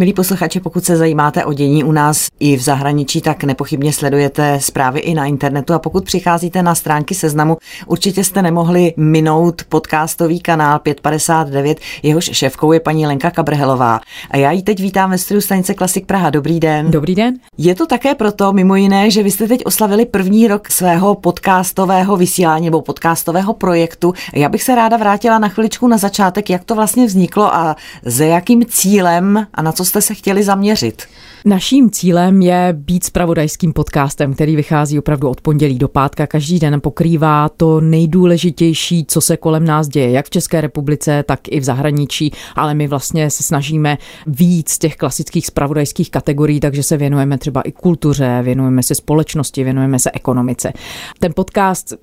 [0.00, 4.58] Milí posluchači, pokud se zajímáte o dění u nás i v zahraničí, tak nepochybně sledujete
[4.60, 10.40] zprávy i na internetu a pokud přicházíte na stránky seznamu, určitě jste nemohli minout podcastový
[10.40, 14.00] kanál 559, jehož šéfkou je paní Lenka Kabrhelová.
[14.30, 16.30] A já ji teď vítám ve studiu stanice Klasik Praha.
[16.30, 16.90] Dobrý den.
[16.90, 17.34] Dobrý den.
[17.58, 22.16] Je to také proto, mimo jiné, že vy jste teď oslavili první rok svého podcastového
[22.16, 24.14] vysílání nebo podcastového projektu.
[24.32, 28.24] Já bych se ráda vrátila na chviličku na začátek, jak to vlastně vzniklo a za
[28.24, 31.02] jakým cílem a na co jste se chtěli zaměřit?
[31.44, 36.26] Naším cílem je být spravodajským podcastem, který vychází opravdu od pondělí do pátka.
[36.26, 41.40] Každý den pokrývá to nejdůležitější, co se kolem nás děje, jak v České republice, tak
[41.48, 46.96] i v zahraničí, ale my vlastně se snažíme víc těch klasických spravodajských kategorií, takže se
[46.96, 50.72] věnujeme třeba i kultuře, věnujeme se společnosti, věnujeme se ekonomice.
[51.20, 51.94] Ten podcast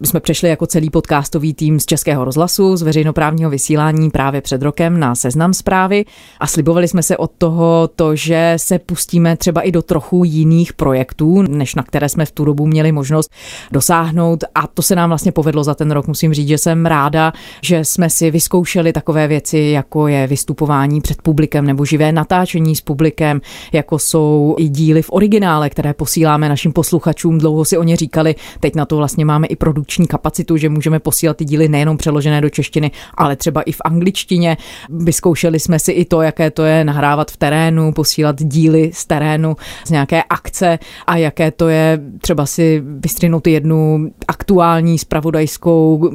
[0.00, 4.62] my jsme přešli jako celý podcastový tým z Českého rozhlasu, z veřejnoprávního vysílání právě před
[4.62, 6.04] rokem na seznam zprávy
[6.40, 10.72] a slibovali jsme se od toho to, že se pustíme třeba i do trochu jiných
[10.72, 13.30] projektů, než na které jsme v tu dobu měli možnost
[13.72, 16.06] dosáhnout a to se nám vlastně povedlo za ten rok.
[16.06, 21.22] Musím říct, že jsem ráda, že jsme si vyzkoušeli takové věci, jako je vystupování před
[21.22, 23.40] publikem nebo živé natáčení s publikem,
[23.72, 27.38] jako jsou i díly v originále, které posíláme našim posluchačům.
[27.38, 30.98] Dlouho si o ně říkali, teď na to vlastně máme i produkční kapacitu, že můžeme
[30.98, 34.56] posílat ty díly nejenom přeložené do češtiny, ale třeba i v angličtině.
[34.90, 39.56] Vyzkoušeli jsme si i to, jaké to je nahrávat v terénu, posílat díly z terénu,
[39.86, 46.10] z nějaké akce a jaké to je třeba si vystřihnout jednu aktuální spravodajskou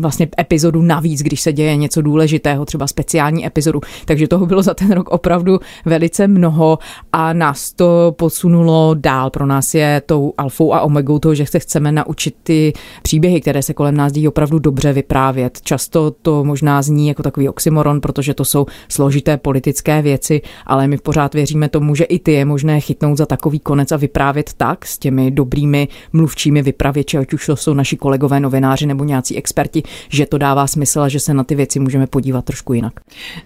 [0.00, 3.80] vlastně epizodu navíc, když se děje něco důležitého, třeba speciální epizodu.
[4.04, 6.78] Takže toho bylo za ten rok opravdu velice mnoho
[7.12, 9.30] a nás to posunulo dál.
[9.30, 12.71] Pro nás je tou alfou a omegou toho, že se chceme naučit ty
[13.02, 15.60] příběhy, které se kolem nás dějí, opravdu dobře vyprávět.
[15.62, 20.96] Často to možná zní jako takový oxymoron, protože to jsou složité politické věci, ale my
[20.98, 24.86] pořád věříme tomu, že i ty je možné chytnout za takový konec a vyprávět tak
[24.86, 29.82] s těmi dobrými mluvčími vypravěči, ať už to jsou naši kolegové novináři nebo nějací experti,
[30.08, 32.92] že to dává smysl a že se na ty věci můžeme podívat trošku jinak.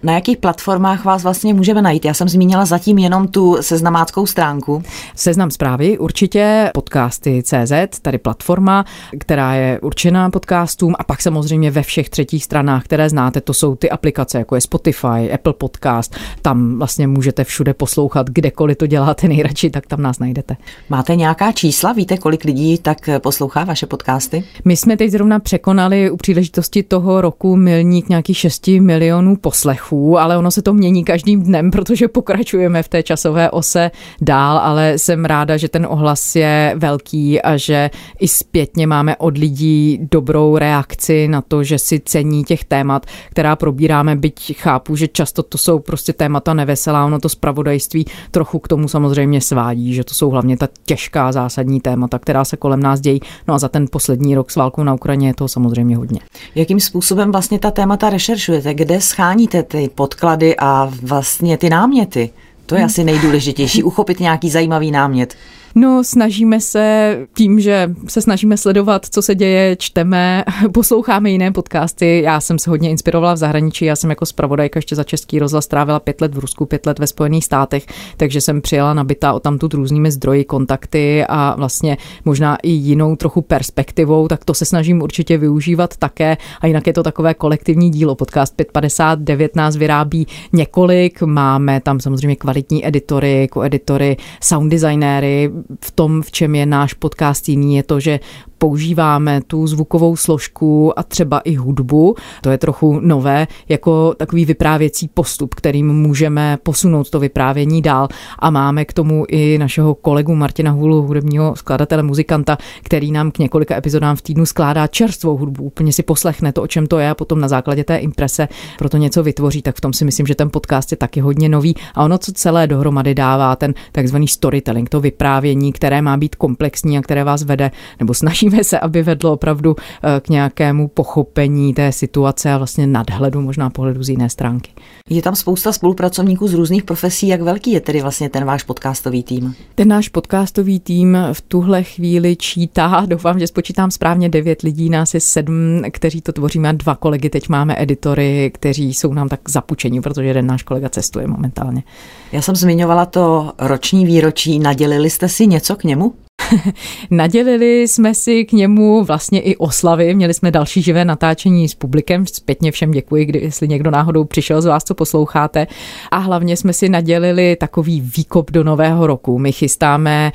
[0.03, 2.05] Na jakých platformách vás vlastně můžeme najít?
[2.05, 4.83] Já jsem zmínila zatím jenom tu seznamáckou stránku.
[5.15, 8.85] Seznam zprávy, určitě podcasty CZ, tady platforma,
[9.19, 13.75] která je určená podcastům a pak samozřejmě ve všech třetích stranách, které znáte, to jsou
[13.75, 19.27] ty aplikace, jako je Spotify, Apple Podcast, tam vlastně můžete všude poslouchat, kdekoliv to děláte
[19.27, 20.55] nejradši, tak tam nás najdete.
[20.89, 21.93] Máte nějaká čísla?
[21.93, 24.43] Víte, kolik lidí tak poslouchá vaše podcasty?
[24.65, 30.37] My jsme teď zrovna překonali u příležitosti toho roku milník nějakých 6 milionů poslechů, ale
[30.37, 33.91] ono se to mění každým dnem, protože pokračujeme v té časové ose
[34.21, 37.89] dál, ale jsem ráda, že ten ohlas je velký a že
[38.19, 43.55] i zpětně máme od lidí dobrou reakci na to, že si cení těch témat, která
[43.55, 48.67] probíráme, byť chápu, že často to jsou prostě témata neveselá, ono to zpravodajství trochu k
[48.67, 53.01] tomu samozřejmě svádí, že to jsou hlavně ta těžká zásadní témata, která se kolem nás
[53.01, 53.19] dějí.
[53.47, 56.19] No a za ten poslední rok s válkou na Ukrajině je to samozřejmě hodně.
[56.55, 58.73] Jakým způsobem vlastně ta témata rešeršujete?
[58.73, 62.29] Kde scháníte ty podklady a vlastně ty náměty?
[62.65, 62.85] To je hmm.
[62.85, 65.35] asi nejdůležitější, uchopit nějaký zajímavý námět.
[65.77, 70.43] No, snažíme se tím, že se snažíme sledovat, co se děje, čteme,
[70.73, 72.21] posloucháme jiné podcasty.
[72.21, 75.65] Já jsem se hodně inspirovala v zahraničí, já jsem jako zpravodajka ještě za Český rozhlas
[75.65, 77.85] strávila pět let v Rusku, pět let ve Spojených státech,
[78.17, 83.41] takže jsem přijela nabitá o tamtud různými zdroji, kontakty a vlastně možná i jinou trochu
[83.41, 86.37] perspektivou, tak to se snažím určitě využívat také.
[86.61, 88.15] A jinak je to takové kolektivní dílo.
[88.15, 96.23] Podcast 559 nás vyrábí několik, máme tam samozřejmě kvalitní editory, koeditory, sound designéry, v tom,
[96.23, 98.13] v čem je náš podcast jiný, je to, že
[98.57, 105.07] používáme tu zvukovou složku a třeba i hudbu, to je trochu nové, jako takový vyprávěcí
[105.07, 108.07] postup, kterým můžeme posunout to vyprávění dál.
[108.39, 113.39] A máme k tomu i našeho kolegu Martina Hulu, hudebního skladatele, muzikanta, který nám k
[113.39, 117.09] několika epizodám v týdnu skládá čerstvou hudbu, úplně si poslechne to, o čem to je
[117.09, 118.47] a potom na základě té imprese
[118.77, 121.75] proto něco vytvoří, tak v tom si myslím, že ten podcast je taky hodně nový.
[121.95, 126.97] A ono, co celé dohromady dává, ten takzvaný storytelling, to vyprávění, které má být komplexní
[126.97, 131.73] a které vás vede nebo snaží snažíme se, aby vedlo opravdu eh, k nějakému pochopení
[131.73, 134.71] té situace a vlastně nadhledu, možná pohledu z jiné stránky.
[135.09, 137.27] Je tam spousta spolupracovníků z různých profesí.
[137.27, 139.55] Jak velký je tedy vlastně ten váš podcastový tým?
[139.75, 145.13] Ten náš podcastový tým v tuhle chvíli čítá, doufám, že spočítám správně devět lidí, nás
[145.13, 149.39] je sedm, kteří to tvoří, má dva kolegy, teď máme editory, kteří jsou nám tak
[149.49, 151.83] zapučení, protože jeden náš kolega cestuje momentálně.
[152.31, 156.13] Já jsem zmiňovala to roční výročí, nadělili jste si něco k němu?
[157.11, 162.25] Nadělili jsme si k němu vlastně i oslavy, měli jsme další živé natáčení s publikem,
[162.27, 165.67] zpětně všem děkuji, kdy, jestli někdo náhodou přišel z vás, co posloucháte.
[166.11, 169.39] A hlavně jsme si nadělili takový výkop do nového roku.
[169.39, 170.31] My chystáme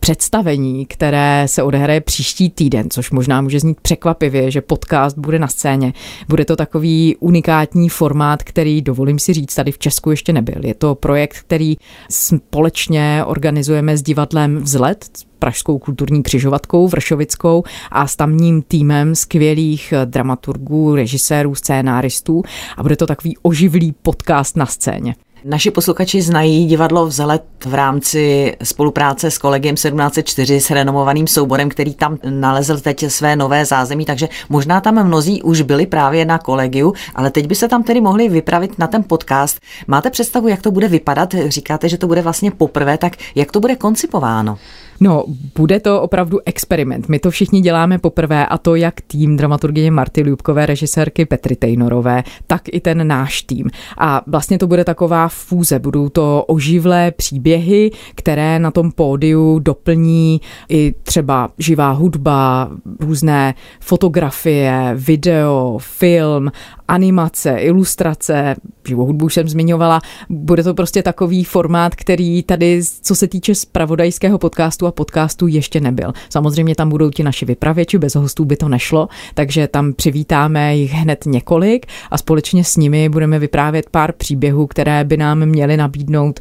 [0.00, 5.48] představení, které se odehraje příští týden, což možná může znít překvapivě, že podcast bude na
[5.48, 5.92] scéně.
[6.28, 10.64] Bude to takový unikátní formát, který, dovolím si říct, tady v Česku ještě nebyl.
[10.64, 11.76] Je to projekt, který
[12.10, 15.08] společně organizujeme s divadlem Vzlet,
[15.44, 22.42] Pražskou kulturní křižovatkou Vršovickou a s tamním týmem skvělých dramaturgů, režisérů, scénáristů
[22.76, 25.14] a bude to takový oživlý podcast na scéně.
[25.44, 31.94] Naši posluchači znají divadlo Vzelet v rámci spolupráce s kolegiem 1704 s renomovaným souborem, který
[31.94, 36.92] tam nalezl teď své nové zázemí, takže možná tam mnozí už byli právě na kolegiu,
[37.14, 39.60] ale teď by se tam tedy mohli vypravit na ten podcast.
[39.86, 41.34] Máte představu, jak to bude vypadat?
[41.46, 44.58] Říkáte, že to bude vlastně poprvé, tak jak to bude koncipováno?
[45.00, 45.24] No,
[45.58, 47.08] bude to opravdu experiment.
[47.08, 52.22] My to všichni děláme poprvé a to jak tým dramaturgie Marty Ljubkové, režisérky Petry Tejnorové,
[52.46, 53.70] tak i ten náš tým.
[53.98, 55.78] A vlastně to bude taková fúze.
[55.78, 62.70] Budou to oživlé příběhy, které na tom pódiu doplní i třeba živá hudba,
[63.00, 66.50] různé fotografie, video, film
[66.88, 68.54] animace, ilustrace,
[68.88, 73.54] živou hudbu už jsem zmiňovala, bude to prostě takový formát, který tady, co se týče
[73.54, 76.12] spravodajského podcastu a podcastu, ještě nebyl.
[76.28, 80.92] Samozřejmě tam budou ti naši vypravěči, bez hostů by to nešlo, takže tam přivítáme jich
[80.92, 86.40] hned několik a společně s nimi budeme vyprávět pár příběhů, které by nám měly nabídnout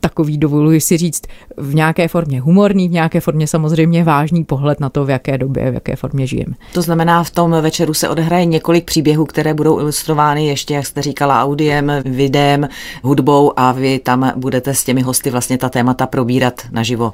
[0.00, 1.22] takový, dovoluji si říct,
[1.56, 5.70] v nějaké formě humorný, v nějaké formě samozřejmě vážný pohled na to, v jaké době,
[5.70, 6.54] v jaké formě žijeme.
[6.74, 11.02] To znamená, v tom večeru se odehraje několik příběhů, které budou ilustrovány ještě, jak jste
[11.02, 12.68] říkala, audiem, videem,
[13.02, 17.12] hudbou a vy tam budete s těmi hosty vlastně ta témata probírat naživo.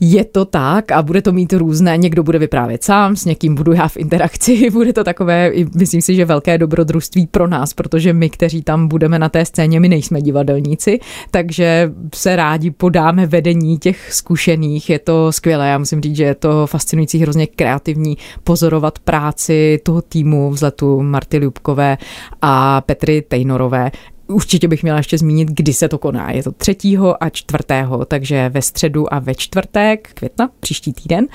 [0.00, 3.72] Je to tak a bude to mít různé, někdo bude vyprávět sám, s někým budu
[3.72, 8.30] já v interakci, bude to takové, myslím si, že velké dobrodružství pro nás, protože my,
[8.30, 11.00] kteří tam budeme na té scéně, my nejsme divadelníci,
[11.30, 16.34] takže se rádi podáme vedení těch zkušených, je to skvělé, já musím říct, že je
[16.34, 21.98] to fascinující, hrozně kreativní pozorovat práci toho týmu vzletu Marty Ljubkové
[22.42, 23.90] a Petry Tejnorové.
[24.26, 26.30] Určitě bych měla ještě zmínit, kdy se to koná.
[26.30, 26.76] Je to 3.
[27.20, 27.64] a 4.
[28.06, 31.26] takže ve středu a ve čtvrtek května, příští týden.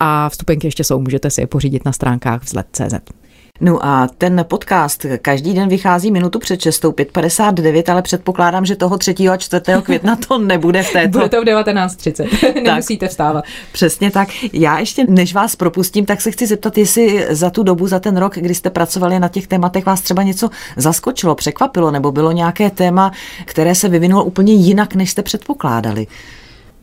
[0.00, 3.25] A vstupenky ještě jsou, můžete si je pořídit na stránkách vzlet.cz.
[3.60, 8.98] No a ten podcast každý den vychází minutu před 6, 5.59, ale předpokládám, že toho
[8.98, 9.14] 3.
[9.32, 9.62] a 4.
[9.82, 11.18] května to nebude v této...
[11.18, 13.44] Bude to v 19.30, nemusíte vstávat.
[13.72, 14.28] Přesně tak.
[14.52, 18.16] Já ještě, než vás propustím, tak se chci zeptat, jestli za tu dobu, za ten
[18.16, 22.70] rok, kdy jste pracovali na těch tématech, vás třeba něco zaskočilo, překvapilo, nebo bylo nějaké
[22.70, 23.12] téma,
[23.44, 26.06] které se vyvinulo úplně jinak, než jste předpokládali?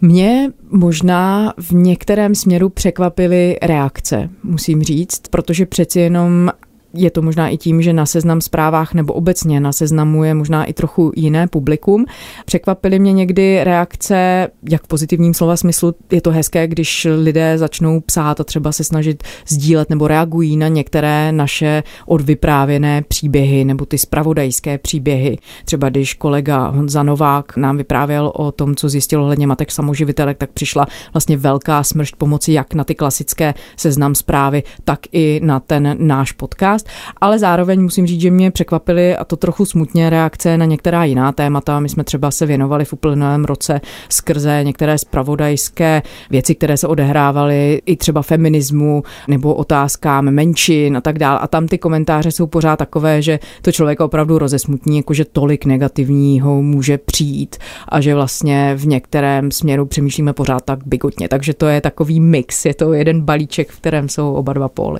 [0.05, 6.51] Mě možná v některém směru překvapily reakce, musím říct, protože přeci jenom
[6.93, 10.65] je to možná i tím, že na seznam zprávách nebo obecně na seznamu je možná
[10.65, 12.05] i trochu jiné publikum.
[12.45, 17.99] Překvapily mě někdy reakce, jak v pozitivním slova smyslu, je to hezké, když lidé začnou
[17.99, 23.97] psát a třeba se snažit sdílet nebo reagují na některé naše odvyprávěné příběhy nebo ty
[23.97, 25.37] spravodajské příběhy.
[25.65, 30.51] Třeba když kolega Honza Novák nám vyprávěl o tom, co zjistil ohledně matek samoživitelek, tak
[30.51, 35.95] přišla vlastně velká smršť pomoci jak na ty klasické seznam zprávy, tak i na ten
[35.99, 36.87] náš podcast podcast,
[37.21, 41.31] ale zároveň musím říct, že mě překvapily a to trochu smutně reakce na některá jiná
[41.31, 41.79] témata.
[41.79, 47.81] My jsme třeba se věnovali v uplynulém roce skrze některé spravodajské věci, které se odehrávaly,
[47.85, 51.39] i třeba feminismu nebo otázkám menšin a tak dále.
[51.39, 55.65] A tam ty komentáře jsou pořád takové, že to člověk opravdu rozesmutní, jako že tolik
[55.65, 57.55] negativního může přijít
[57.89, 61.27] a že vlastně v některém směru přemýšlíme pořád tak bigotně.
[61.29, 64.99] Takže to je takový mix, je to jeden balíček, v kterém jsou oba dva póly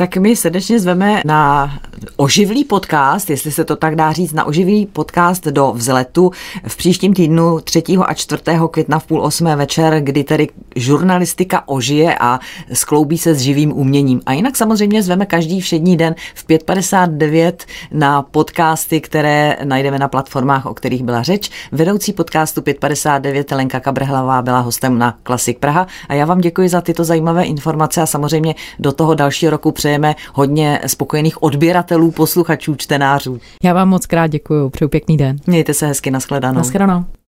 [0.00, 1.72] tak my srdečně zveme na
[2.20, 6.30] oživlý podcast, jestli se to tak dá říct, na oživlý podcast do vzletu
[6.66, 7.82] v příštím týdnu 3.
[8.06, 8.42] a 4.
[8.70, 12.40] května v půl osmé večer, kdy tedy žurnalistika ožije a
[12.72, 14.20] skloubí se s živým uměním.
[14.26, 17.52] A jinak samozřejmě zveme každý všední den v 5.59
[17.92, 21.50] na podcasty, které najdeme na platformách, o kterých byla řeč.
[21.72, 26.80] Vedoucí podcastu 559 Lenka Kabrhlavá byla hostem na Klasik Praha a já vám děkuji za
[26.80, 33.40] tyto zajímavé informace a samozřejmě do toho dalšího roku přejeme hodně spokojených odběratelů, posluchačů, čtenářů.
[33.64, 35.36] Já vám moc krát děkuji, přeju pěkný den.
[35.46, 36.58] Mějte se hezky, nashledanou.
[36.58, 37.04] Nashledanou.